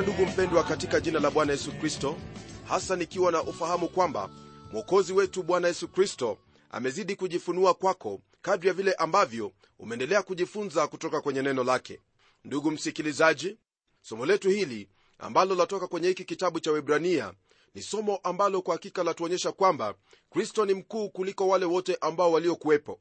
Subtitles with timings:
[0.00, 2.16] nakukaribisha ndugu mpendwa katika jina la bwana yesu kristo.
[2.68, 4.30] Hasa nikiwa na ufahamu kwamba
[4.72, 6.38] mwokozi wetu bwana yesu kristo
[6.70, 12.00] amezidi kujifunua kwako kadri ya vile ambavyo umeendelea kujifunza kutoka kwenye neno lake.
[12.44, 13.58] Ndugu msikilizaji
[14.02, 17.32] somo letu hili ambalo latoka kwenye hiki kitabu cha webrania
[17.74, 19.94] ni somo ambalo kwa hakika latuonyesha kwamba
[20.30, 23.00] kristo ni mkuu kuliko wale wote ambao waliokuwepo.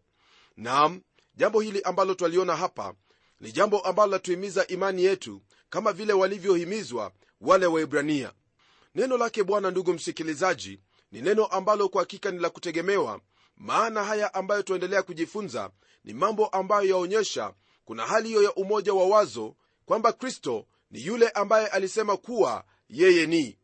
[0.57, 1.01] Naam
[1.35, 2.93] jambo hili ambalo twaliona hapa
[3.39, 8.31] ni jambo ambalo latuhimiza imani yetu kama vile walivyohimizwa wale waibrania
[8.95, 10.79] neno lake bwana ndugu msikilizaji
[11.11, 13.21] ni neno ambalo kwa hakika ni la kutegemewa
[13.57, 15.69] maana haya ambayo tuendelea kujifunza
[16.03, 17.53] ni mambo ambayo yaonyesha
[17.85, 23.25] kuna hali hiyo ya umoja wa wazo kwamba kristo ni yule ambaye alisema kuwa yeye
[23.25, 23.57] ni.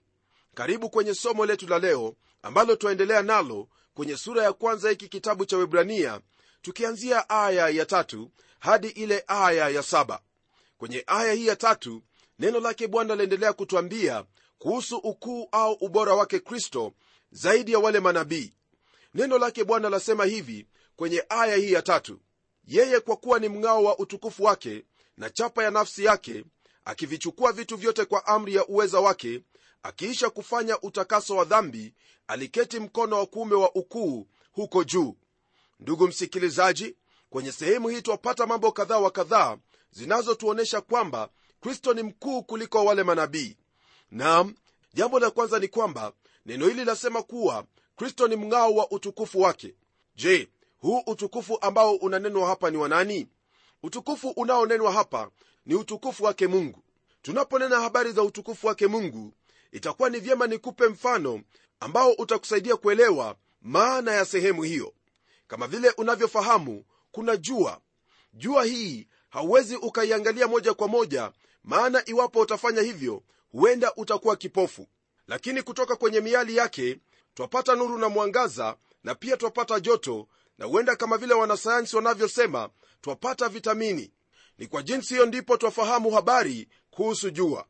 [0.53, 5.45] Karibu kwenye somo letu la leo ambalo twaendelea nalo kwenye sura ya kwanza hiki kitabu
[5.45, 6.21] cha webrania
[6.61, 10.21] tukianzia aya ya tatu hadi ile aya ya saba
[10.77, 12.03] kwenye aya hii ya tatu
[12.39, 14.25] neno lake bwana laendelea kutwambia
[14.57, 16.93] kuhusu ukuu au ubora wake kristo
[17.31, 18.53] zaidi ya wale manabii.
[19.13, 22.19] Neno lake bwana lasema hivi kwenye aya hii ya tatu.
[22.67, 24.85] Yeye kwa kuwa ni mng'ao wa utukufu wake
[25.17, 26.43] na chapa ya nafsi yake
[26.85, 29.41] akivichukua vitu vyote kwa amri ya uweza wake
[29.83, 31.93] akiisha kufanya utakaso wa dhambi
[32.27, 35.15] aliketi mkono wa kuume wa ukuu huko juu.
[35.79, 36.95] Ndugu msikilizaji
[37.29, 39.57] kwenye sehemu hii twapata mambo kadhaa wa kadhaa
[39.95, 41.29] zinazotuonyesha kwamba
[41.61, 43.57] kristo ni mkuu kuliko wale manabii.
[44.11, 44.55] Nam
[44.93, 46.13] jambo la kwanza ni kwamba
[46.45, 47.65] neno hili lasema kuwa
[47.95, 49.75] kristo ni mng'ao wa utukufu wake.
[50.15, 50.49] Je
[50.79, 53.27] huu utukufu ambao unanenwa hapa ni wanani
[53.83, 55.29] utukufu unaonenwa hapa
[55.65, 56.83] ni utukufu wake mungu.
[57.21, 59.33] Tunaponena habari za utukufu wake mungu
[59.71, 61.41] itakuwa ni vyema nikupe mfano
[61.79, 64.93] ambao utakusaidia kuelewa maana ya sehemu hiyo.
[65.47, 67.81] Kama vile unavyofahamu kuna jua.
[68.33, 71.31] Jua hii hauwezi ukaiangalia moja kwa moja
[71.63, 74.87] maana iwapo utafanya hivyo huenda utakuwa kipofu.
[75.27, 76.99] Lakini kutoka kwenye miali yake
[77.33, 82.69] twapata nuru na mwangaza na pia twapata joto na huenda kama vile wanasayansi wanavyosema
[83.01, 84.11] twapata vitamini.
[84.57, 87.65] Ni kwa jinsi hiyo ndipo twafahamu habari kuhusu jua.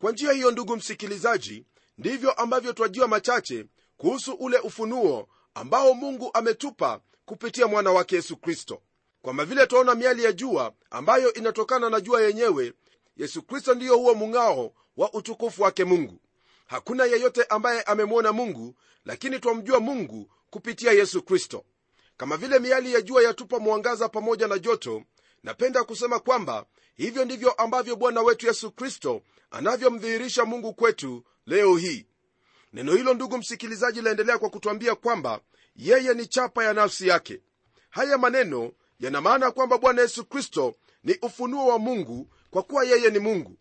[0.00, 1.64] Kwa njia hiyo ndugu msikilizaji
[1.98, 8.82] ndivyo ambavyo twajua machache kuhusu ule ufunuo ambao mungu ametupa kupitia mwana wake yesu kristo
[9.22, 12.72] kwama vile twaona miali ya jua ambayo inatokana na jua yenyewe
[13.16, 16.20] yesu kristo ndiyo huo mung'ao wa utukufu wake mungu.
[16.66, 18.74] Hakuna yeyote ambaye amemwona mungu
[19.04, 21.64] lakini twamjua mungu kupitia yesu kristo.
[22.16, 25.02] Kama vile miali ya jua yatupa mwangaza pamoja na joto
[25.42, 32.06] napenda kusema kwamba hivyo ndivyo ambavyo bwana wetu yesu kristo anavyomdhihirisha mungu kwetu leo hii.
[32.72, 35.40] Neno hilo ndugu msikilizaji laendelea kwa kutwambia kwamba
[35.76, 37.40] yeye ni chapa ya nafsi yake.
[37.90, 43.10] Haya maneno yana maana kwamba bwana yesu kristo ni ufunuo wa mungu kwa kuwa yeye
[43.10, 43.56] ni mungu.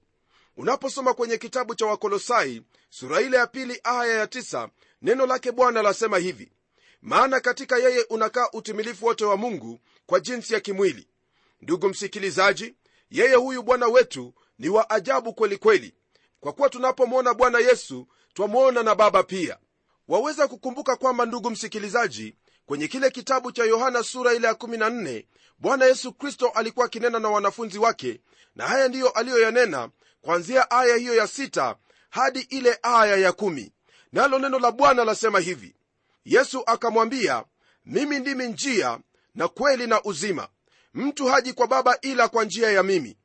[0.58, 4.70] Unaposoma kwenye kitabu cha wakolosai sura ile ya pili aya ya tisa,
[5.02, 6.52] neno lake bwana lasema hivi.
[7.02, 11.08] Maana katika yeye unakaa utimilifu wote wa mungu kwa jinsi ya kimwili.
[11.62, 12.76] Ndugu msikilizaji
[13.12, 15.94] yeye huyu bwana wetu ni wa ajabu kweli kweli.
[16.40, 19.58] Kwa kuwa tunapomwona bwana yesu twamwona na baba pia.
[20.08, 22.36] Waweza kukumbuka kwamba ndugu msikilizaji
[22.68, 25.26] kwenye kile kitabu cha yohana sura ile ya 14
[25.60, 28.22] bwana yesu kristo alikuwa akinena na wanafunzi wake
[28.56, 29.90] na haya ndiyo aliyoyanena
[30.22, 31.76] kwanzia aya hiyo ya sita
[32.10, 33.70] hadi ile aya ya 1
[34.12, 35.76] nalo neno la bwana lasema hivi.
[36.26, 37.46] Yesu akamwambia
[37.86, 39.00] mimi ndimi njia
[39.36, 40.48] na kweli na uzima.
[40.94, 43.18] Mtu haji kwa baba ila kwa njia ya mimi.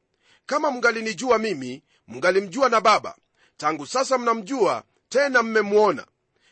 [0.46, 3.16] Kama mngalinijua mimi mngalimjua na baba.
[3.56, 6.06] Tangu sasa mnamjua tena mmemwona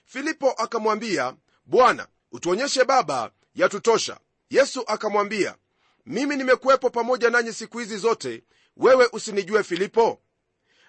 [0.05, 1.35] filipo akamwambia
[1.65, 4.21] bwana utuonyeshe baba yatutosha.
[4.50, 5.55] Yesu akamwambia
[6.06, 8.44] mimi nimekuwepo pamoja nanyi siku hizi zote.
[8.77, 10.21] Wewe usinijue filipo?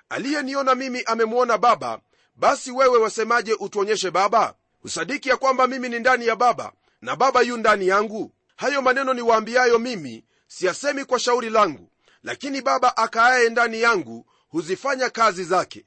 [0.10, 2.00] Aliyeniona mimi amemwona baba
[2.36, 4.56] basi wewe wasemaje utuonyeshe baba?
[4.82, 8.32] Husadiki ya kwamba mimi ni ndani ya baba na baba yu ndani yangu.
[8.56, 11.92] Hayo maneno niwaambiayo mimi siyasemi kwa shauri langu
[12.24, 15.86] lakini baba akaaye ndani yangu huzifanya kazi zake.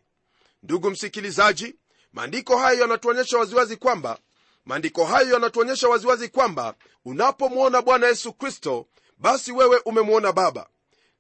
[0.62, 1.76] Ndugu msikilizaji
[2.12, 4.18] maandiko hayo yanatuonyesha waziwazi kwamba
[4.64, 6.74] maandiko hayo yanatuonyesha waziwazi kwamba
[7.04, 8.86] unapomwona bwana yesu kristo
[9.18, 10.68] basi wewe umemwona baba.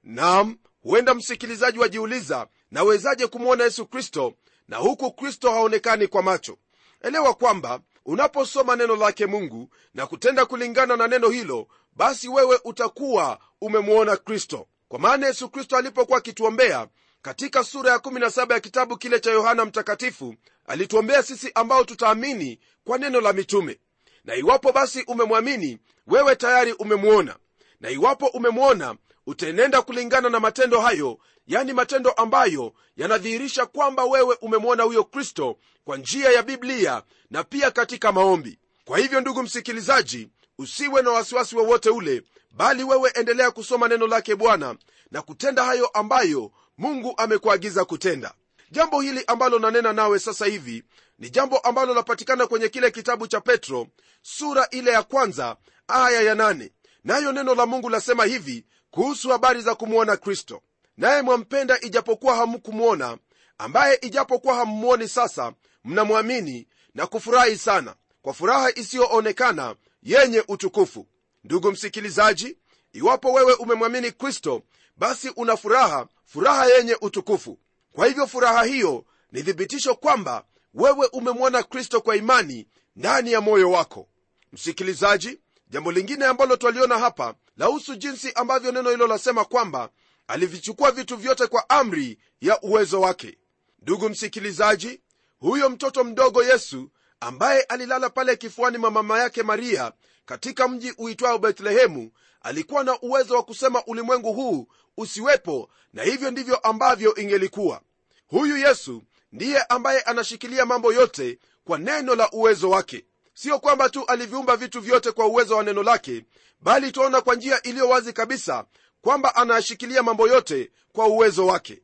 [0.02, 4.34] Nam huenda msikilizaji wajiuliza nawezaje kumwona yesu kristo
[4.68, 6.58] na huku kristo haonekani kwa macho?
[7.02, 13.38] Elewa kwamba unaposoma neno lake mungu na kutenda kulingana na neno hilo basi wewe utakuwa
[13.60, 14.66] umemwona kristo.
[14.88, 16.88] Kwa maana yesu kristo alipokuwa akituombea
[17.22, 20.34] katika sura ya 17 ya kitabu kile cha yohana mtakatifu
[20.66, 23.78] alituombea sisi ambao tutaamini kwa neno la mitume.
[24.24, 27.36] Na iwapo basi umemwamini wewe tayari umemwona.
[27.80, 28.96] Na iwapo umemwona
[29.26, 35.96] utaenenda kulingana na matendo hayo yani matendo ambayo yanadhihirisha kwamba wewe umemwona huyo kristo kwa
[35.96, 38.58] njia ya biblia na pia katika maombi.
[38.84, 40.28] Kwa hivyo ndugu msikilizaji
[40.58, 44.76] usiwe na wasiwasi wowote ule bali wewe endelea kusoma neno lake bwana
[45.10, 48.34] na kutenda hayo ambayo mungu amekuagiza kutenda
[48.74, 50.84] jambo hili ambalo nanena nawe sasa hivi
[51.18, 53.86] ni jambo ambalo lapatikana kwenye kile kitabu cha petro
[54.22, 55.56] sura ile ya kwanza
[55.88, 56.72] aya ya nane.
[57.04, 60.62] Nayo neno la mungu lasema hivi kuhusu habari za kumwona kristo.
[60.96, 63.18] Naye mwampenda ijapokuwa hamkumwona
[63.58, 65.52] ambaye ijapokuwa hammwoni sasa
[65.84, 71.06] mnamwamini na kufurahi sana kwa furaha isiyoonekana yenye utukufu.
[71.44, 72.56] Ndugu msikilizaji
[72.92, 74.62] iwapo wewe umemwamini kristo
[74.96, 77.58] basi una furaha furaha yenye utukufu
[77.94, 80.44] kwa hivyo furaha hiyo ni thibitisho kwamba
[80.74, 84.08] wewe umemwona kristo kwa imani ndani ya moyo wako.
[84.52, 89.90] Msikilizaji jambo lingine ambalo twaliona hapa lahusu jinsi ambavyo neno hilo lasema kwamba
[90.28, 93.38] alivichukua vitu vyote kwa amri ya uwezo wake.
[93.82, 95.00] Ndugu msikilizaji
[95.38, 96.90] huyo mtoto mdogo yesu
[97.20, 99.92] ambaye alilala pale kifuani mwa mama yake maria
[100.24, 102.10] katika mji uitwao bethlehemu
[102.44, 107.80] alikuwa na uwezo wa kusema ulimwengu huu usiwepo na hivyo ndivyo ambavyo ingelikuwa.
[108.26, 109.02] Huyu yesu
[109.32, 113.04] ndiye ambaye anashikilia mambo yote kwa neno la uwezo wake.
[113.34, 116.24] Sio kwamba tu aliviumba vitu vyote kwa uwezo wa neno lake
[116.60, 118.64] bali tuaona kwa njia iliyo wazi kabisa
[119.00, 121.82] kwamba anayashikilia mambo yote kwa uwezo wake.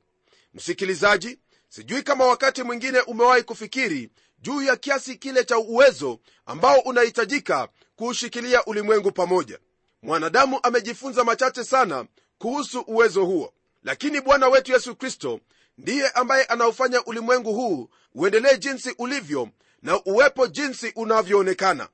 [0.54, 7.68] Msikilizaji sijui kama wakati mwingine umewahi kufikiri juu ya kiasi kile cha uwezo ambao unahitajika
[7.96, 9.58] kuushikilia ulimwengu pamoja
[10.02, 12.06] mwanadamu amejifunza machache sana
[12.38, 13.52] kuhusu uwezo huo.
[13.82, 15.40] Lakini bwana wetu yesu kristo
[15.78, 19.48] ndiye ambaye anaufanya ulimwengu huu uendelee jinsi ulivyo
[19.82, 21.88] na uwepo jinsi unavyoonekana.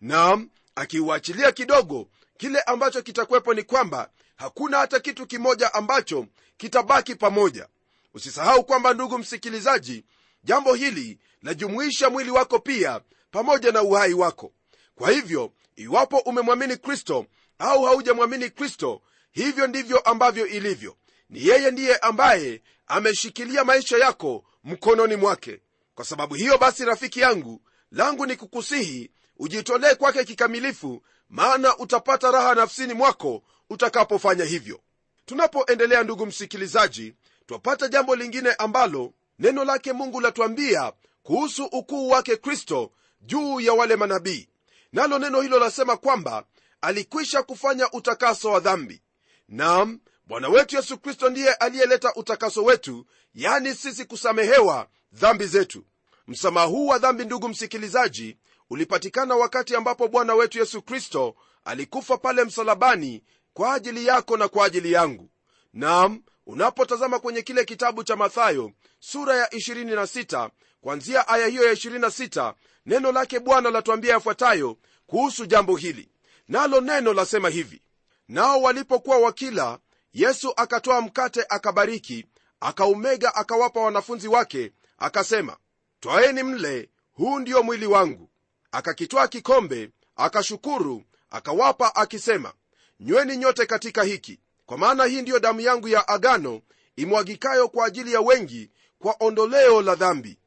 [0.00, 6.26] Nam akiuachilia kidogo kile ambacho kitakuwepo ni kwamba hakuna hata kitu kimoja ambacho
[6.56, 7.68] kitabaki pamoja.
[8.14, 10.04] Usisahau kwamba ndugu msikilizaji
[10.44, 13.00] jambo hili lajumuisha mwili wako pia
[13.30, 14.52] pamoja na uhai wako.
[14.94, 17.26] Kwa hivyo iwapo umemwamini kristo
[17.58, 19.02] au haujamwamini kristo
[19.32, 20.96] hivyo ndivyo ambavyo ilivyo.
[21.30, 25.60] Ni yeye ndiye ambaye ameshikilia maisha yako mkononi mwake.
[25.94, 27.60] Kwa sababu hiyo basi rafiki yangu
[27.90, 34.80] langu ni kukusihi ujitolee kwake kikamilifu maana utapata raha nafsini mwako utakapofanya hivyo.
[35.26, 37.14] Tunapoendelea ndugu msikilizaji
[37.46, 40.92] twapata jambo lingine ambalo neno lake mungu latuambia
[41.22, 42.90] kuhusu ukuu wake kristo
[43.20, 44.48] juu ya wale manabii.
[44.92, 46.44] Nalo neno hilo lasema kwamba
[46.84, 49.02] alikwisha kufanya utakaso wa dhambi.
[49.48, 55.84] Nam bwana wetu yesu kristo ndiye aliyeleta utakaso wetu yani sisi kusamehewa dhambi zetu.
[56.26, 58.36] Msamaha huu wa dhambi ndugu msikilizaji
[58.70, 63.22] ulipatikana wakati ambapo bwana wetu yesu kristo alikufa pale msalabani
[63.54, 65.30] kwa ajili yako na kwa ajili yangu.
[65.72, 70.50] Nam unapotazama kwenye kile kitabu cha mathayo sura ya 26
[70.80, 72.54] kwanzia aya hiyo ya 26
[72.86, 74.76] neno lake bwana latuambia yafuatayo
[75.06, 76.08] kuhusu jambo hili
[76.48, 77.82] nalo neno lasema hivi
[78.28, 79.78] nao walipokuwa wakila
[80.12, 82.26] yesu akatoa mkate akabariki
[82.60, 85.56] akaumega akawapa wanafunzi wake akasema
[86.00, 88.30] twaeni mle huu ndio mwili wangu.
[88.72, 92.52] Akakitwaa kikombe akashukuru akawapa akisema
[93.00, 96.60] nyweni nyote katika hiki kwa maana hii ndiyo damu yangu ya agano
[96.96, 100.38] imwagikayo kwa ajili ya wengi kwa ondoleo la dhambi.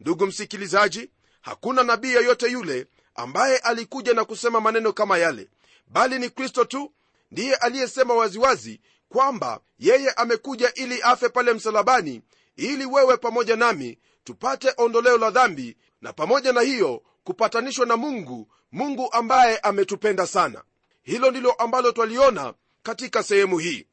[0.00, 2.86] Ndugu msikilizaji hakuna nabii yeyote yule
[3.18, 5.48] ambaye alikuja na kusema maneno kama yale
[5.86, 6.92] bali ni kristo tu
[7.30, 12.22] ndiye aliyesema waziwazi kwamba yeye amekuja ili afe pale msalabani
[12.56, 18.48] ili wewe pamoja nami tupate ondoleo la dhambi na pamoja na hiyo kupatanishwa na mungu
[18.72, 20.62] mungu ambaye ametupenda sana.
[21.02, 23.86] Hilo ndilo ambalo twaliona katika sehemu hii.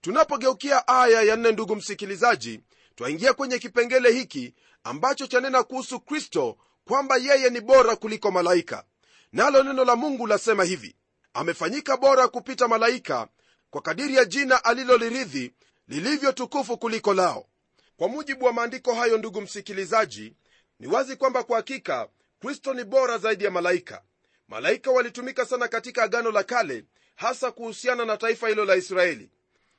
[0.00, 2.60] Tunapogeukia aya ya nne ndugu msikilizaji
[2.94, 4.54] twaingia kwenye kipengele hiki
[4.84, 8.84] ambacho chanena kuhusu kristo kwamba yeye ni bora kuliko malaika.
[9.32, 10.96] Nalo neno la mungu lasema hivi
[11.34, 13.28] amefanyika bora kupita malaika
[13.70, 15.52] kwa kadiri ya jina alilolirithi
[15.88, 17.46] lilivyo tukufu kuliko lao.
[17.96, 20.34] Kwa mujibu wa maandiko hayo ndugu msikilizaji
[20.80, 22.08] ni wazi kwamba kwa hakika
[22.40, 24.02] kristo ni bora zaidi ya malaika.
[24.48, 29.30] Malaika walitumika sana katika agano la kale hasa kuhusiana na taifa hilo la israeli.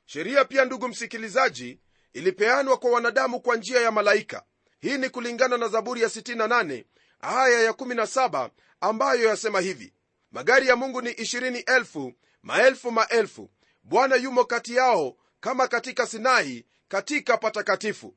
[0.06, 1.80] Sheria pia ndugu msikilizaji
[2.12, 4.42] ilipeanwa kwa wanadamu kwa njia ya malaika.
[4.80, 6.84] Hii ni kulingana na zaburi ya 68
[7.20, 9.92] aya ya 17 ambayo yasema hivi
[10.32, 13.50] magari ya mungu ni 20 maelfu maelfu.
[13.82, 18.14] Bwana yumo kati yao kama katika sinai katika patakatifu.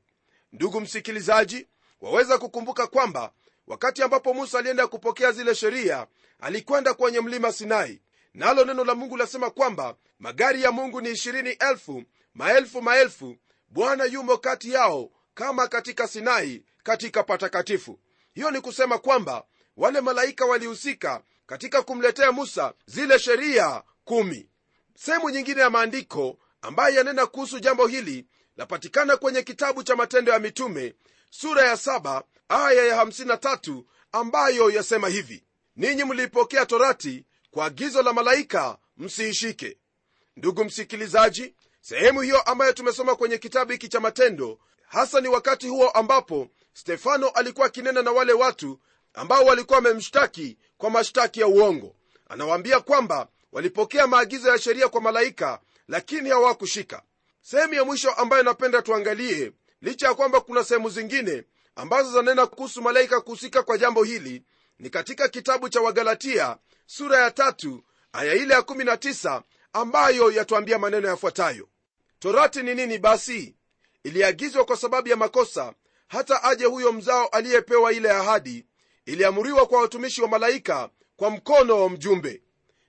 [0.51, 1.67] Ndugu msikilizaji
[2.01, 3.31] waweza kukumbuka kwamba
[3.67, 6.07] wakati ambapo musa alienda kupokea zile sheria
[6.39, 8.01] alikwenda kwenye mlima sinai.
[8.33, 12.03] Nalo neno la mungu lasema kwamba magari ya mungu ni ishirini elfu
[12.33, 13.35] maelfu maelfu.
[13.69, 17.99] Bwana yumo kati yao kama katika sinai katika patakatifu
[18.39, 19.43] hiyo ni kusema kwamba
[19.77, 24.49] wale malaika walihusika katika kumletea musa zile sheria kumi.
[24.95, 28.25] Sehemu nyingine ya maandiko ambayo yanena kuhusu jambo hili
[28.57, 30.95] lapatikana kwenye kitabu cha matendo ya mitume
[31.29, 35.43] sura ya 7 aya ya 53 ambayo yasema hivi
[35.75, 39.77] ninyi mliipokea torati kwa agizo la malaika msiishike.
[40.37, 45.89] Ndugu msikilizaji sehemu hiyo ambayo tumesoma kwenye kitabu hiki cha matendo hasa ni wakati huo
[45.89, 46.47] ambapo
[46.79, 48.79] stefano alikuwa akinena na wale watu
[49.13, 51.95] ambao walikuwa wamemshtaki kwa mashtaki ya uongo.
[52.29, 57.03] Anawaambia kwamba walipokea maagizo ya sheria kwa malaika lakini hawakushika.
[57.41, 61.43] Sehemu ya mwisho ambayo napenda tuangalie licha ya kwamba kuna sehemu zingine
[61.75, 64.43] ambazo zanena kuhusu malaika kuhusika kwa jambo hili
[64.79, 67.83] ni katika kitabu cha wagalatia sura ya tatu
[68.13, 69.41] aya ile ya 19
[69.73, 71.69] ambayo yatuambia maneno yafuatayo.
[72.19, 73.55] Torati ni nini basi?
[74.03, 75.73] Iliagizwa kwa sababu ya makosa
[76.09, 78.65] hata aje huyo mzao aliyepewa ile ahadi
[79.05, 82.41] iliamuriwa kwa watumishi wa malaika kwa mkono wa mjumbe.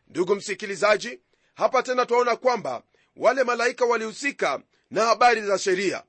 [0.08, 1.20] Ndugu msikilizaji
[1.54, 2.82] hapa tena twaona kwamba
[3.16, 4.60] wale malaika walihusika
[4.90, 6.02] na habari za sheria.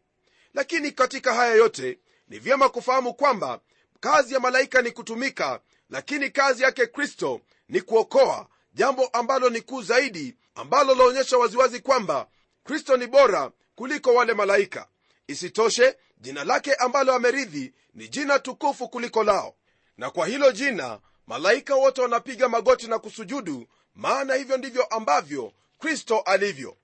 [0.54, 2.00] Lakini katika haya yote
[2.30, 3.60] ni vyema kufahamu kwamba
[4.00, 9.82] kazi ya malaika ni kutumika lakini kazi yake kristo ni kuokoa jambo ambalo ni kuu
[9.82, 12.28] zaidi ambalo laonyesha waziwazi kwamba
[12.64, 14.88] kristo ni bora kuliko wale malaika.
[15.28, 19.56] Isitoshe jina lake ambalo ameridhi ni jina tukufu kuliko lao.
[19.98, 26.20] Na kwa hilo jina malaika wote wanapiga magoti na kusujudu maana hivyo ndivyo ambavyo kristo
[26.20, 26.78] alivyo.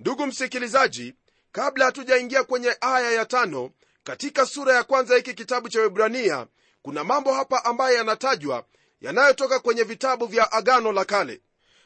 [0.00, 1.14] Ndugu msikilizaji
[1.52, 3.70] kabla hatujaingia kwenye aya ya tano
[4.04, 6.46] katika sura ya kwanza hiki kitabu cha webrania
[6.82, 8.64] kuna mambo hapa ambayo yanatajwa
[9.00, 11.40] yanayotoka kwenye vitabu vya agano la kale.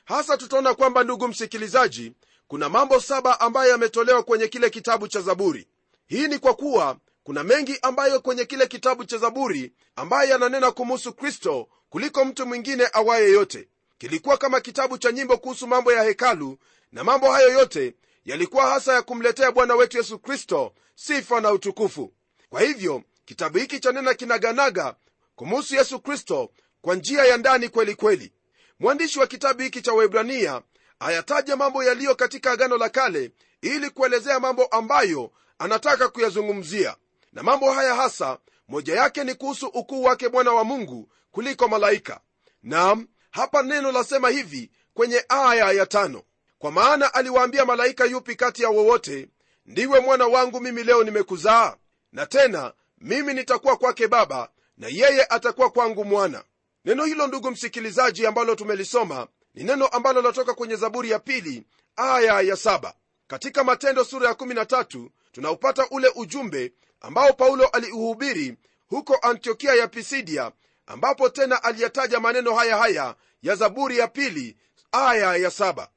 [0.04, 2.12] Hasa tutaona kwamba ndugu msikilizaji
[2.48, 5.68] kuna mambo saba ambayo yametolewa kwenye kile kitabu cha zaburi
[6.08, 11.12] hii ni kwa kuwa kuna mengi ambayo kwenye kile kitabu cha zaburi ambayo yananena kumuhusu
[11.12, 13.68] kristo kuliko mtu mwingine awaye yote.
[13.98, 16.58] Kilikuwa kama kitabu cha nyimbo kuhusu mambo ya hekalu
[16.92, 22.12] na mambo hayo yote yalikuwa hasa ya kumletea bwana wetu yesu kristo sifa na utukufu.
[22.50, 24.94] Kwa hivyo kitabu hiki cha nena kinaganaga
[25.36, 26.50] kumuhusu yesu kristo
[26.82, 28.32] kwa njia ya ndani kweli kweli.
[28.80, 30.62] Mwandishi wa kitabu hiki cha waibrania
[31.00, 33.30] ayataja mambo yaliyo katika agano la kale
[33.62, 36.96] ili kuelezea mambo ambayo anataka kuyazungumzia.
[37.32, 38.38] Na mambo haya hasa
[38.68, 42.20] moja yake ni kuhusu ukuu wake bwana wa mungu kuliko malaika.
[42.62, 46.22] Nam hapa neno lasema hivi kwenye aya ya tano.
[46.58, 49.28] Kwa maana aliwaambia malaika yupi kati ya wowote
[49.66, 51.76] ndiwe mwana wangu mimi leo nimekuzaa?
[52.12, 56.44] Na tena mimi nitakuwa kwake baba na yeye atakuwa kwangu mwana.
[56.84, 61.62] Neno hilo ndugu msikilizaji ambalo tumelisoma ni neno ambalo latoka kwenye zaburi ya pili
[61.96, 62.94] aya ya saba.
[63.26, 68.56] Katika matendo sura ya 13 tunaupata ule ujumbe ambao paulo aliuhubiri
[68.88, 70.52] huko antiokia ya pisidia
[70.86, 74.56] ambapo tena aliyataja maneno haya haya ya zaburi ya pili
[74.92, 75.88] aya ya saba.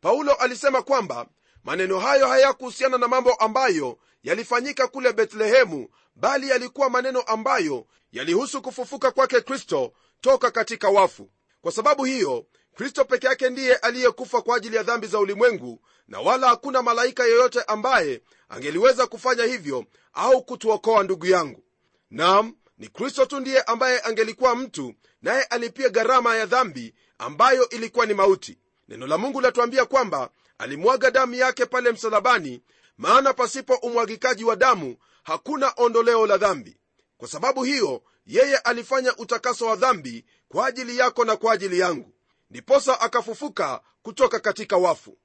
[0.00, 1.26] Paulo alisema kwamba
[1.64, 9.10] maneno hayo hayakuhusiana na mambo ambayo yalifanyika kule betlehemu bali yalikuwa maneno ambayo yalihusu kufufuka
[9.10, 11.30] kwake kristo toka katika wafu.
[11.60, 12.46] Kwa sababu hiyo
[12.80, 17.24] kristo peke yake ndiye aliyekufa kwa ajili ya dhambi za ulimwengu na wala hakuna malaika
[17.24, 21.62] yeyote ambaye angeliweza kufanya hivyo au kutuokoa ndugu yangu.
[22.10, 28.06] Nam ni kristo tu ndiye ambaye angelikuwa mtu naye alipia gharama ya dhambi ambayo ilikuwa
[28.06, 28.58] ni mauti.
[28.88, 32.62] Neno la mungu latuambia kwamba alimwaga damu yake pale msalabani
[32.98, 36.76] maana pasipo umwagikaji wa damu hakuna ondoleo la dhambi.
[37.18, 42.12] Kwa sababu hiyo yeye alifanya utakaso wa dhambi kwa ajili yako na kwa ajili yangu
[42.50, 45.18] ndiposa akafufuka kutoka katika wafu.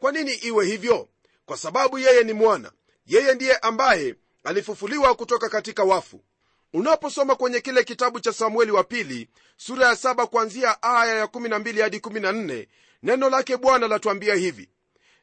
[0.00, 1.08] Kwa nini iwe hivyo?
[1.46, 2.72] Kwa sababu yeye ni mwana.
[3.06, 6.20] Yeye ndiye ambaye alifufuliwa kutoka katika wafu.
[6.72, 11.82] Unaposoma kwenye kile kitabu cha samueli wa pili sura ya saba kuanzia aya ya 12
[11.82, 12.66] hadi 14
[13.02, 14.68] neno lake bwana latuambia hivi.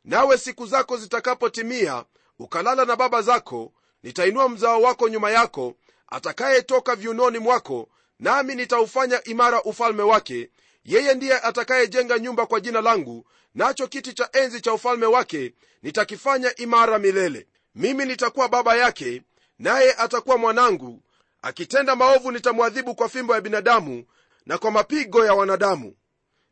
[0.03, 2.05] Nawe siku zako zitakapotimia
[2.39, 3.73] ukalala na baba zako
[4.03, 5.75] nitainua mzao wako nyuma yako
[6.07, 10.49] atakayetoka viunoni mwako nami nitaufanya imara ufalme wake
[10.87, 13.25] yeye ndiye atakayejenga nyumba kwa jina langu
[13.55, 15.53] nacho kiti cha enzi cha ufalme wake
[15.83, 17.47] nitakifanya imara milele.
[17.75, 19.21] Mimi nitakuwa baba yake
[19.59, 21.03] naye atakuwa mwanangu.
[21.41, 24.03] Akitenda maovu nitamwadhibu kwa fimbo ya binadamu
[24.45, 25.95] na kwa mapigo ya wanadamu.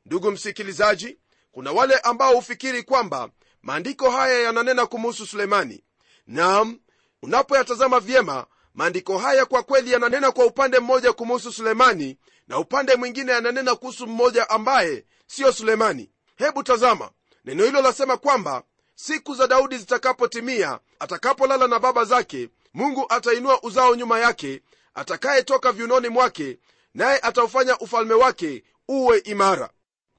[0.06, 1.18] Ndugu msikilizaji
[1.52, 3.30] kuna wale ambao hufikiri kwamba
[3.62, 5.84] maandiko haya yananena kumuhusu sulemani
[6.28, 6.80] nam
[7.22, 13.34] unapoyatazama vyema maandiko haya kwa kweli yananena kwa upande mmoja kumuhusu sulemani na upande mwingine
[13.34, 16.10] ananena kuhusu mmoja ambaye siyo sulemani.
[16.36, 17.10] Hebu tazama.
[17.46, 18.64] Neno hilo lasema kwamba
[18.96, 24.62] siku za daudi zitakapotimia atakapolala na baba zake mungu atainua uzao nyuma yake
[24.94, 26.60] atakayetoka viunoni mwake
[26.94, 29.70] naye ataufanya ufalme wake uwe imara.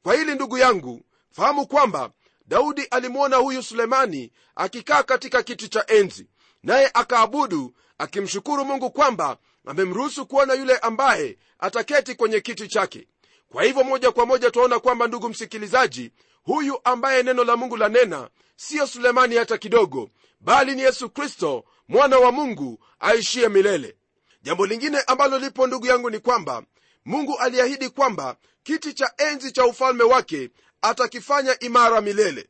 [0.02, 2.11] Kwa hili ndugu yangu fahamu kwamba
[2.47, 6.26] daudi alimwona huyu sulemani akikaa katika kiti cha enzi
[6.62, 13.08] naye akaabudu akimshukuru mungu kwamba amemruhusu kuona yule ambaye ataketi kwenye kiti chake.
[13.52, 18.28] Kwa hivyo moja kwa moja twaona kwamba ndugu msikilizaji huyu ambaye neno la mungu lanena
[18.56, 23.96] siyo sulemani hata kidogo bali ni yesu kristo mwana wa mungu aishiye milele.
[24.42, 26.62] Jambo lingine ambalo lipo ndugu yangu ni kwamba
[27.04, 30.50] mungu aliahidi kwamba kiti cha enzi cha ufalme wake
[30.82, 32.49] atakifanya imara milele.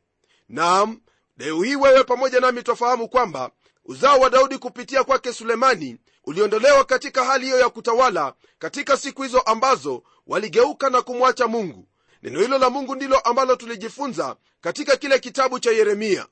[0.49, 1.01] Naam
[1.37, 3.51] leo hii wewe pamoja nami twafahamu kwamba
[3.85, 5.97] uzao wa daudi kupitia kwake sulemani
[6.27, 11.87] uliondolewa katika hali hiyo ya kutawala katika siku hizo ambazo waligeuka na kumwacha mungu.
[12.23, 16.27] Neno hilo la mungu ndilo ambalo tulijifunza katika kile kitabu cha yeremia.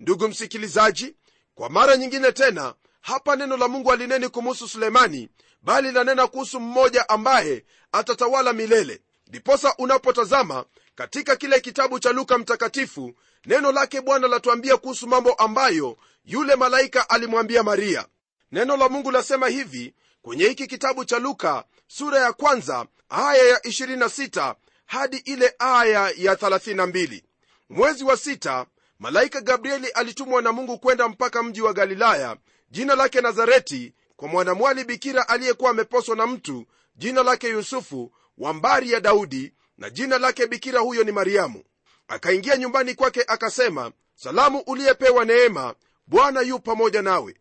[0.00, 1.14] Ndugu msikilizaji
[1.54, 5.28] kwa mara nyingine tena hapa neno la mungu alineni kumuhusu sulemani
[5.62, 9.00] bali lanena kuhusu mmoja ambaye atatawala milele.
[9.26, 13.12] Ndiposa unapotazama katika kile kitabu cha luka mtakatifu
[13.44, 18.06] neno lake bwana latuambia kuhusu mambo ambayo yule malaika alimwambia maria
[18.52, 23.58] neno la mungu lasema hivi kwenye hiki kitabu cha luka sura ya kwanza aya ya
[23.58, 24.54] 26
[24.86, 27.22] hadi ile aya ya 32
[27.68, 28.66] mwezi wa sita
[28.98, 32.36] malaika gabrieli alitumwa na mungu kwenda mpaka mji wa galilaya
[32.70, 38.92] jina lake nazareti kwa mwanamwali bikira aliyekuwa ameposwa na mtu jina lake yusufu wa mbari
[38.92, 41.64] ya daudi na jina lake bikira huyo ni mariamu.
[42.08, 45.74] Akaingia nyumbani kwake akasema salamu uliyepewa neema
[46.06, 47.34] bwana yu pamoja nawe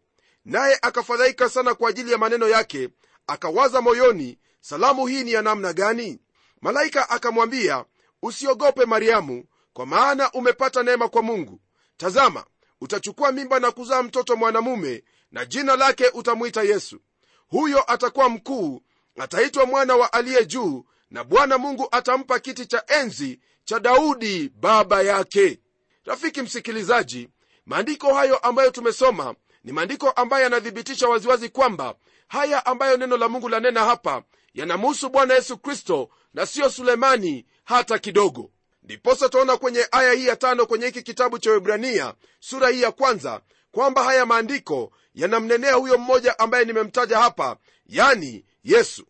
[0.45, 2.89] naye akafadhaika sana kwa ajili ya maneno yake
[3.27, 6.19] akawaza moyoni salamu hii ni ya namna gani?
[6.61, 7.85] Malaika akamwambia
[8.21, 11.61] usiogope mariamu kwa maana umepata neema kwa mungu.
[11.97, 12.45] Tazama
[12.81, 16.99] utachukua mimba na kuzaa mtoto mwanamume na jina lake utamwita yesu.
[17.47, 18.81] Huyo atakuwa mkuu
[19.19, 25.01] ataitwa mwana wa aliye juu na bwana mungu atampa kiti cha enzi cha daudi baba
[25.01, 25.59] yake.
[26.05, 27.29] Rafiki msikilizaji
[27.65, 31.95] maandiko hayo ambayo tumesoma ni maandiko ambayo yanathibitisha waziwazi kwamba
[32.27, 34.23] haya ambayo neno la mungu lanena hapa
[34.53, 38.51] yanamuhusu bwana yesu kristo na siyo sulemani hata kidogo.
[38.83, 42.91] Ndiposa twaona kwenye aya hii ya tano kwenye hiki kitabu cha webrania sura hii ya
[42.91, 49.05] kwanza kwamba haya maandiko yanamnenea huyo mmoja ambaye nimemtaja hapa yani yesu.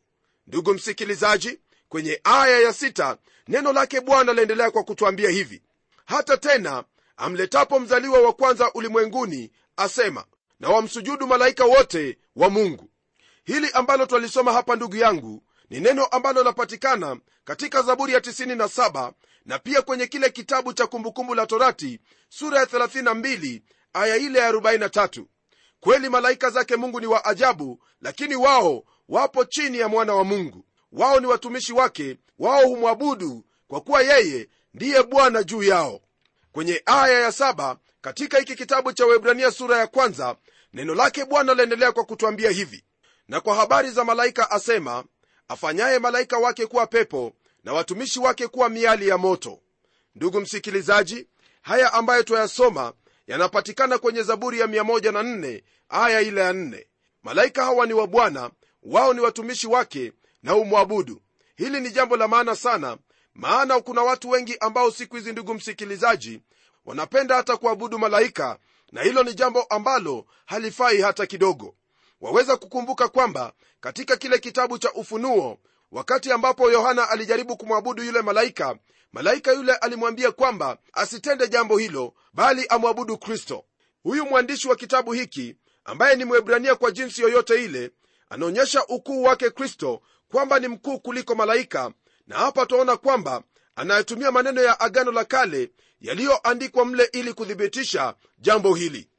[0.47, 5.61] Ndugu msikilizaji kwenye aya ya sita neno lake bwana laendelea kwa kutwambia hivi.
[6.05, 6.83] Hata tena
[7.17, 10.25] amletapo mzaliwa wa kwanza ulimwenguni asema
[10.59, 12.89] na wamsujudu malaika wote wa mungu.
[13.43, 19.11] Hili ambalo twalisoma hapa ndugu yangu ni neno ambalo lapatikana katika zaburi ya 97
[19.45, 23.61] na pia kwenye kile kitabu cha kumbukumbu la torati sura ya 32
[23.93, 25.25] aya ile ya 43
[25.79, 30.65] kweli malaika zake mungu ni wa ajabu lakini wao wapo chini ya mwana wa mungu.
[30.91, 36.01] Wao ni watumishi wake wao humwabudu kwa kuwa yeye ndiye bwana juu yao.
[36.51, 40.35] Kwenye aya ya saba katika hiki kitabu cha webrania sura ya kwanza
[40.75, 42.83] neno lake bwana laendelea kwa kutwambia hivi
[43.27, 45.03] na kwa habari za malaika asema
[45.47, 47.33] afanyaye malaika wake kuwa pepo
[47.63, 49.59] na watumishi wake kuwa miali ya moto.
[50.15, 51.27] Ndugu msikilizaji
[51.61, 52.93] haya ambayo twayasoma
[53.27, 56.85] yanapatikana kwenye zaburi ya 14 aya ile ya 4
[57.23, 58.49] malaika hawa ni wa bwana
[58.83, 60.11] wao ni watumishi wake
[60.43, 61.21] na umwabudu
[61.55, 62.97] hili ni jambo la maana sana
[63.33, 66.41] maana kuna watu wengi ambao siku hizi ndugu msikilizaji
[66.85, 68.57] wanapenda hata kuabudu malaika
[68.91, 71.75] na hilo ni jambo ambalo halifai hata kidogo.
[72.21, 75.57] Waweza kukumbuka kwamba katika kile kitabu cha ufunuo
[75.91, 78.77] wakati ambapo yohana alijaribu kumwabudu yule malaika
[79.13, 83.65] malaika yule alimwambia kwamba asitende jambo hilo bali amwabudu kristo.
[84.03, 87.91] Huyu mwandishi wa kitabu hiki ambaye ni mwebrania kwa jinsi yoyote ile
[88.29, 91.91] anaonyesha ukuu wake kristo kwamba ni mkuu kuliko malaika
[92.27, 93.43] na hapa twaona kwamba
[93.75, 99.09] anayetumia maneno ya agano la kale yaliyoandikwa mle ili kuthibitisha jambo hili.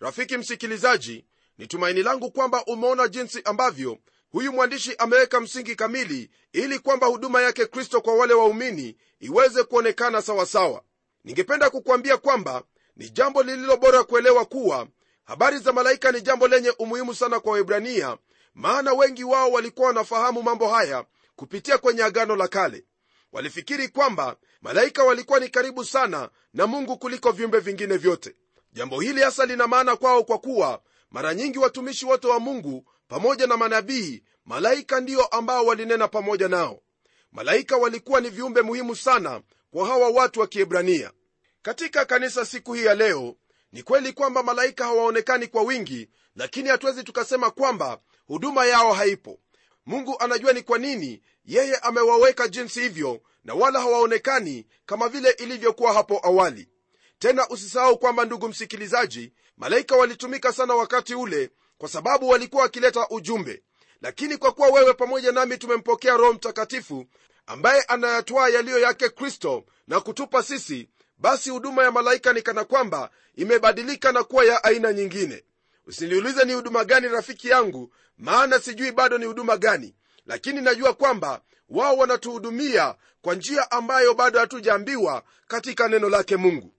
[0.00, 1.24] Rafiki msikilizaji
[1.58, 3.98] ni tumaini langu kwamba umeona jinsi ambavyo
[4.30, 10.22] huyu mwandishi ameweka msingi kamili ili kwamba huduma yake kristo kwa wale waumini iweze kuonekana
[10.22, 10.82] sawasawa.
[11.24, 12.62] Ningependa kukuambia kwamba
[12.96, 14.88] ni jambo lililo bora kuelewa kuwa
[15.24, 18.18] habari za malaika ni jambo lenye umuhimu sana kwa waibrania
[18.54, 21.04] maana wengi wao walikuwa wanafahamu mambo haya
[21.36, 22.84] kupitia kwenye agano la kale
[23.34, 28.34] walifikiri kwamba malaika walikuwa ni karibu sana na mungu kuliko viumbe vingine vyote.
[28.72, 33.46] Jambo hili hasa lina maana kwao kwa kuwa mara nyingi watumishi wote wa mungu pamoja
[33.46, 36.80] na manabii malaika ndio ambao walinena pamoja nao.
[37.32, 41.12] Malaika walikuwa ni viumbe muhimu sana kwa hawa watu wa kiebrania.
[41.62, 43.36] Katika kanisa siku hii ya leo
[43.72, 49.38] ni kweli kwamba malaika hawaonekani kwa wingi lakini hatuwezi tukasema kwamba huduma yao haipo
[49.86, 55.92] mungu anajua ni kwa nini yeye amewaweka jinsi hivyo na wala hawaonekani kama vile ilivyokuwa
[55.92, 56.68] hapo awali.
[57.18, 63.62] Tena usisahau kwamba ndugu msikilizaji malaika walitumika sana wakati ule kwa sababu walikuwa wakileta ujumbe.
[64.02, 67.06] Lakini kwa kuwa wewe pamoja nami tumempokea roho mtakatifu
[67.46, 73.10] ambaye anayatwaa yaliyo yake kristo na kutupa sisi basi huduma ya malaika ni kana kwamba
[73.34, 75.44] imebadilika na kuwa ya aina nyingine
[75.86, 79.94] usiniulize ni huduma gani rafiki yangu maana sijui bado ni huduma gani.
[80.26, 86.74] Lakini najua kwamba wao wanatuhudumia kwa njia ambayo bado hatujaambiwa katika neno lake mungu.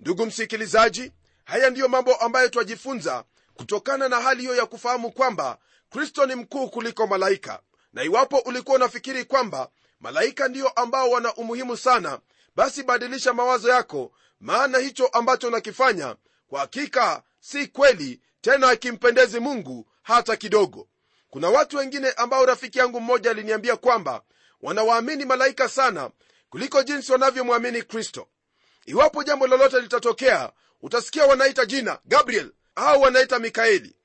[0.00, 1.12] Ndugu msikilizaji
[1.44, 5.58] haya ndiyo mambo ambayo twajifunza kutokana na hali hiyo ya kufahamu kwamba
[5.90, 7.60] kristo ni mkuu kuliko malaika.
[7.92, 9.68] Na iwapo ulikuwa unafikiri kwamba
[10.00, 12.18] malaika ndiyo ambao wana umuhimu sana
[12.56, 16.16] basi badilisha mawazo yako maana hicho ambacho unakifanya
[16.48, 20.88] kwa hakika si kweli tena akimpendezi mungu hata kidogo.
[21.30, 24.22] Kuna watu wengine ambao rafiki yangu mmoja aliniambia kwamba
[24.62, 26.10] wanawaamini malaika sana
[26.50, 28.28] kuliko jinsi wanavyomwamini kristo.
[28.86, 30.52] Iwapo jambo lolote litatokea
[30.82, 33.96] utasikia wanaita jina gabriel au wanaita mikaeli.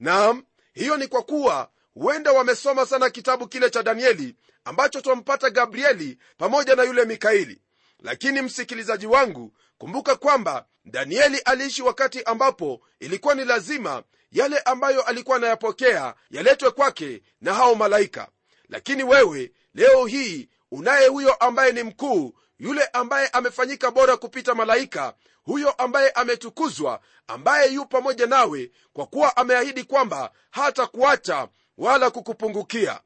[0.00, 6.18] Naam hiyo ni kwa kuwa huenda wamesoma sana kitabu kile cha danieli ambacho twampata gabrieli
[6.38, 7.60] pamoja na yule mikaeli.
[8.02, 15.36] Lakini msikilizaji wangu kumbuka kwamba danieli aliishi wakati ambapo ilikuwa ni lazima yale ambayo alikuwa
[15.36, 18.28] anayapokea yaletwe kwake na hao malaika.
[18.68, 25.14] Lakini wewe leo hii unaye huyo ambaye ni mkuu yule ambaye amefanyika bora kupita malaika
[25.42, 33.00] huyo ambaye ametukuzwa ambaye yu pamoja nawe kwa kuwa ameahidi kwamba hata kuacha wala kukupungukia.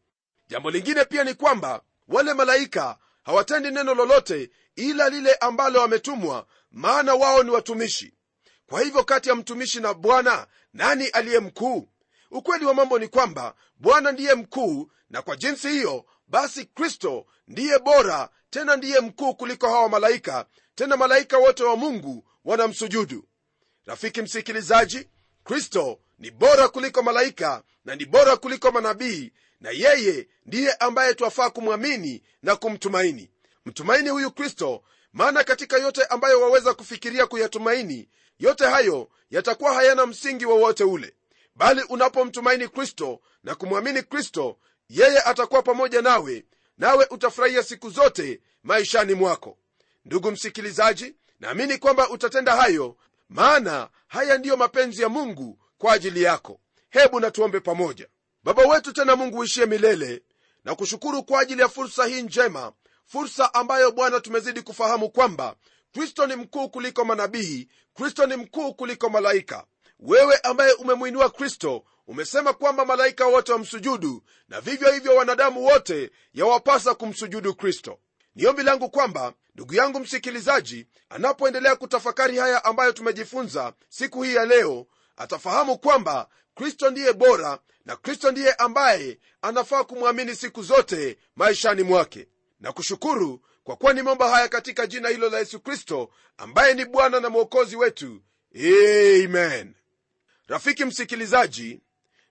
[0.48, 7.14] Jambo lingine pia ni kwamba wale malaika hawatendi neno lolote ila lile ambalo wametumwa maana
[7.14, 8.14] wao ni watumishi.
[8.66, 11.88] Kwa hivyo kati ya mtumishi na bwana nani aliye mkuu?
[12.30, 17.78] Ukweli wa mambo ni kwamba bwana ndiye mkuu na kwa jinsi hiyo basi kristo ndiye
[17.78, 23.28] bora tena ndiye mkuu kuliko hawa malaika tena malaika wote wa mungu wanamsujudu.
[23.86, 25.08] Rafiki msikilizaji
[25.44, 31.50] kristo ni bora kuliko malaika na ni bora kuliko manabii na yeye ndiye ambaye twafaa
[31.50, 33.30] kumwamini na kumtumaini.
[33.66, 40.46] Mtumaini huyu kristo maana katika yote ambayo waweza kufikiria kuyatumaini yote hayo yatakuwa hayana msingi
[40.46, 41.14] wowote ule.
[41.54, 46.44] Bali unapomtumaini kristo na kumwamini kristo yeye atakuwa pamoja nawe
[46.78, 49.58] nawe utafurahia siku zote maishani mwako.
[50.04, 52.96] Ndugu msikilizaji naamini kwamba utatenda hayo
[53.28, 56.60] maana haya ndiyo mapenzi ya mungu kwa ajili yako.
[56.90, 58.08] Hebu natuombe pamoja.
[58.42, 60.22] Baba wetu tena mungu uishie milele
[60.64, 62.72] na kushukuru kwa ajili ya fursa hii njema
[63.12, 65.56] fursa ambayo bwana tumezidi kufahamu kwamba
[65.92, 69.64] kristo ni mkuu kuliko manabii kristo ni mkuu kuliko malaika.
[70.00, 76.94] Wewe ambaye umemwinua kristo umesema kwamba malaika wote wamsujudu na vivyo hivyo wanadamu wote yawapasa
[76.94, 77.98] kumsujudu kristo.
[78.34, 84.44] Ni ombi langu kwamba ndugu yangu msikilizaji anapoendelea kutafakari haya ambayo tumejifunza siku hii ya
[84.46, 91.82] leo atafahamu kwamba kristo ndiye bora na kristo ndiye ambaye anafaa kumwamini siku zote maishani
[91.82, 92.28] mwake
[92.60, 97.20] na kushukuru kwa kuwa nimeomba haya katika jina hilo la yesu kristo ambaye ni bwana
[97.20, 98.22] na mwokozi wetu.
[99.24, 99.74] Amen.
[100.46, 101.80] Rafiki msikilizaji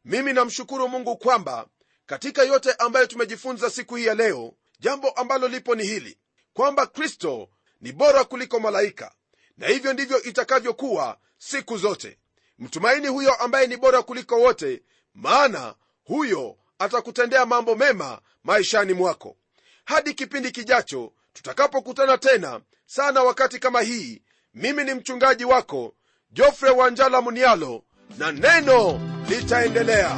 [0.05, 1.67] mimi namshukuru mungu kwamba
[2.05, 6.17] katika yote ambayo tumejifunza siku hii ya leo jambo ambalo lipo ni hili
[6.53, 7.49] kwamba kristo
[7.81, 9.13] ni bora kuliko malaika
[9.57, 12.19] na hivyo ndivyo itakavyokuwa siku zote.
[12.59, 19.37] Mtumaini huyo ambaye ni bora kuliko wote maana huyo atakutendea mambo mema maishani mwako
[19.89, 24.21] hadi kipindi kijacho tutakapokutana tena sana wakati kama hii.
[24.53, 25.93] Mimi ni mchungaji wako
[26.31, 27.83] jofre wanjala munialo
[28.17, 28.99] na neno
[29.29, 30.17] litaendelea